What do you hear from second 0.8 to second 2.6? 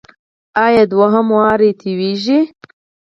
دوهم وار توییږي؟